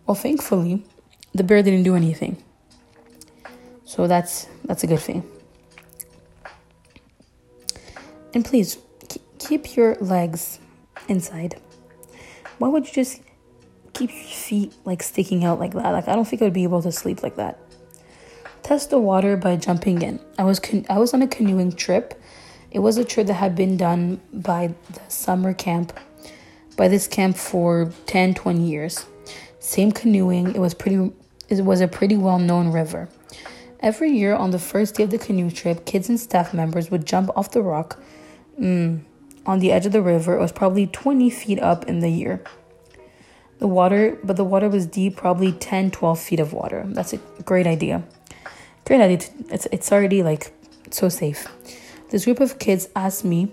[0.06, 0.82] Well, thankfully,
[1.34, 2.42] the bear didn't do anything.
[3.84, 5.30] So that's that's a good thing.
[8.32, 8.78] And please
[9.38, 10.60] keep your legs
[11.06, 11.60] inside.
[12.56, 13.20] Why would you just
[13.92, 15.90] keep your feet like sticking out like that?
[15.90, 17.58] Like I don't think I would be able to sleep like that.
[18.64, 20.18] Test the water by jumping in.
[20.38, 22.20] I was con- I was on a canoeing trip.
[22.72, 25.92] It was a trip that had been done by the summer camp
[26.77, 29.07] by this camp for 10 20 years.
[29.61, 30.55] Same canoeing.
[30.55, 31.12] It was pretty
[31.48, 33.08] it was a pretty well-known river.
[33.81, 37.06] Every year on the first day of the canoe trip, kids and staff members would
[37.06, 38.00] jump off the rock.
[38.58, 39.02] Mm,
[39.46, 40.37] on the edge of the river.
[40.37, 42.42] It was probably 20 feet up in the year.
[43.58, 46.85] The water, but the water was deep, probably 10, 12 feet of water.
[46.88, 48.02] That's a great idea.
[48.87, 48.94] To,
[49.50, 50.52] it's, it's already like
[50.90, 51.48] so safe.
[52.10, 53.52] This group of kids asked me,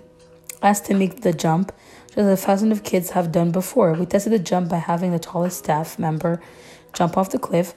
[0.62, 1.72] asked to make the jump,
[2.06, 3.94] just as a thousand of kids have done before.
[3.94, 6.40] We tested the jump by having the tallest staff member
[6.92, 7.74] jump off the cliff.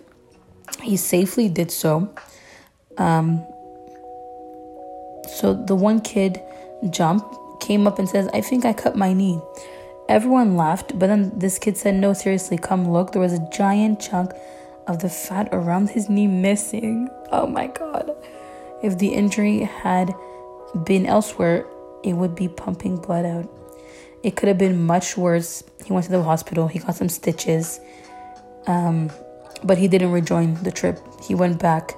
[0.82, 2.14] He safely did so.
[2.97, 3.45] Um,
[5.38, 6.41] so the one kid
[6.89, 9.39] jumped came up and says, I think I cut my knee.
[10.08, 13.12] Everyone laughed, but then this kid said, No, seriously, come look.
[13.12, 14.32] There was a giant chunk
[14.88, 17.10] of the fat around his knee missing.
[17.32, 18.12] Oh my god.
[18.84, 20.14] If the injury had
[20.84, 21.66] been elsewhere,
[22.04, 23.50] it would be pumping blood out.
[24.24, 25.64] It could have been much worse.
[25.86, 27.80] He went to the hospital, he got some stitches,
[28.68, 29.10] um,
[29.64, 31.00] but he didn't rejoin the trip.
[31.24, 31.92] He went back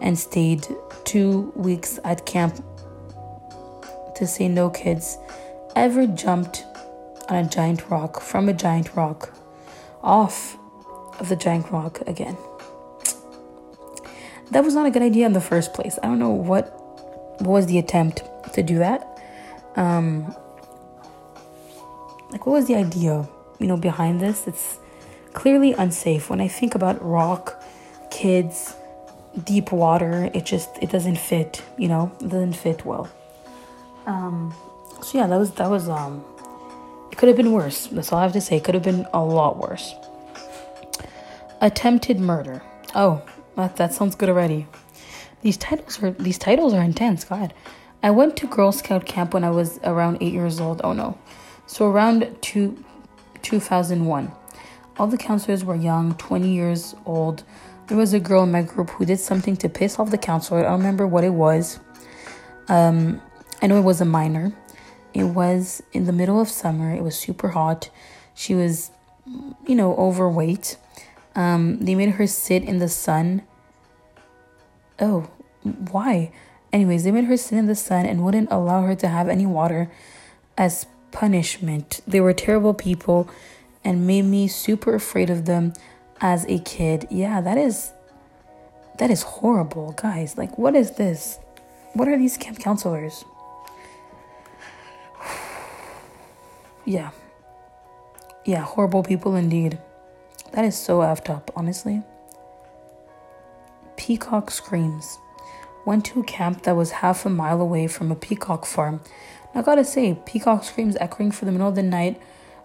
[0.00, 0.66] and stayed
[1.04, 2.62] two weeks at camp
[4.16, 5.16] to say no kids
[5.76, 6.64] ever jumped
[7.28, 9.32] on a giant rock from a giant rock
[10.02, 10.57] off
[11.18, 12.36] of the giant rock again.
[14.50, 15.98] That was not a good idea in the first place.
[16.02, 16.70] I don't know what,
[17.40, 18.22] what was the attempt
[18.54, 19.20] to do that.
[19.76, 20.34] Um,
[22.30, 24.46] like, what was the idea, you know, behind this?
[24.46, 24.78] It's
[25.32, 26.30] clearly unsafe.
[26.30, 27.62] When I think about rock,
[28.10, 28.74] kids,
[29.44, 31.62] deep water, it just it doesn't fit.
[31.76, 33.08] You know, it doesn't fit well.
[34.06, 34.54] Um,
[35.02, 36.24] so yeah, that was that was um,
[37.10, 37.86] it could have been worse.
[37.86, 38.56] That's all I have to say.
[38.56, 39.94] It could have been a lot worse.
[41.60, 42.62] Attempted murder.
[42.94, 43.22] Oh,
[43.56, 44.66] that that sounds good already.
[45.42, 47.24] These titles are these titles are intense.
[47.24, 47.52] God,
[48.02, 50.80] I went to Girl Scout camp when I was around eight years old.
[50.84, 51.18] Oh no,
[51.66, 52.82] so around two,
[53.42, 54.32] 2001.
[54.98, 57.44] All the counselors were young, 20 years old.
[57.86, 60.60] There was a girl in my group who did something to piss off the counselor.
[60.60, 61.78] I don't remember what it was.
[62.68, 63.22] Um,
[63.62, 64.52] I know it was a minor.
[65.14, 66.94] It was in the middle of summer.
[66.94, 67.90] It was super hot.
[68.34, 68.90] She was,
[69.66, 70.76] you know, overweight.
[71.38, 73.42] Um, they made her sit in the sun.
[74.98, 75.30] Oh,
[75.62, 76.32] why?
[76.72, 79.46] Anyways, they made her sit in the sun and wouldn't allow her to have any
[79.46, 79.88] water
[80.58, 82.00] as punishment.
[82.08, 83.30] They were terrible people
[83.84, 85.74] and made me super afraid of them
[86.20, 87.06] as a kid.
[87.08, 87.92] Yeah, that is
[88.98, 90.36] that is horrible, guys.
[90.36, 91.38] Like what is this?
[91.92, 93.24] What are these camp counselors?
[96.84, 97.12] yeah.
[98.44, 99.78] Yeah, horrible people indeed.
[100.52, 102.02] That is so effed up, honestly.
[103.96, 105.18] Peacock screams.
[105.84, 109.00] Went to a camp that was half a mile away from a peacock farm.
[109.54, 112.20] Now, I gotta say, peacock screams echoing for the middle of the night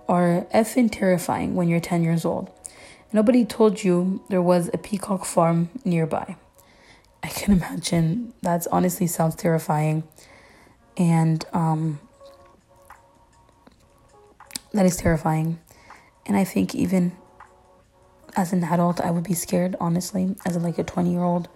[0.07, 2.51] are effing terrifying when you're 10 years old.
[3.11, 6.36] Nobody told you there was a peacock farm nearby.
[7.21, 10.03] I can imagine that honestly sounds terrifying.
[10.97, 11.99] And um,
[14.73, 15.59] that is terrifying.
[16.25, 17.13] And I think even
[18.36, 20.36] as an adult, I would be scared, honestly.
[20.45, 21.49] As like a 20 year old,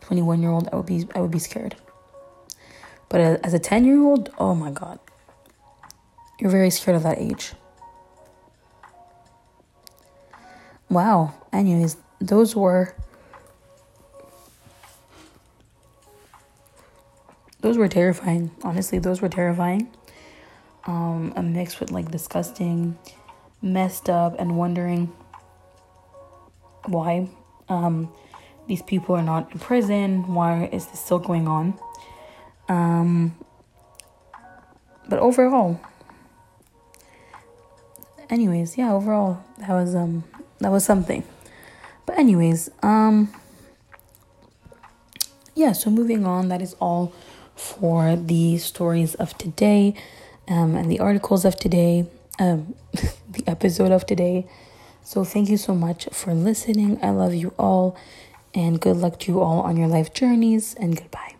[0.00, 1.76] 21 year old, I would be I would be scared.
[3.08, 4.98] But as a 10 year old, oh my god.
[6.38, 7.52] You're very scared of that age.
[10.90, 11.34] Wow.
[11.52, 12.94] Anyways, those were
[17.60, 18.50] those were terrifying.
[18.62, 19.88] Honestly, those were terrifying.
[20.86, 22.96] Um, a mix with like disgusting,
[23.60, 25.12] messed up, and wondering
[26.88, 27.28] why
[27.68, 28.12] um,
[28.68, 30.34] these people are not in prison.
[30.34, 31.78] Why is this still going on?
[32.68, 33.36] Um,
[35.08, 35.80] but overall,
[38.28, 40.24] anyways, yeah, overall, that was um
[40.58, 41.22] that was something.
[42.06, 43.32] But anyways, um
[45.54, 47.12] yeah, so moving on, that is all
[47.54, 49.94] for the stories of today
[50.48, 52.06] um and the articles of today,
[52.40, 52.74] um
[53.30, 54.46] the episode of today.
[55.06, 56.98] So thank you so much for listening.
[57.00, 57.96] I love you all
[58.52, 61.35] and good luck to you all on your life journeys and goodbye.